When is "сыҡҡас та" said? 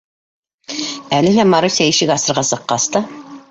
2.53-3.07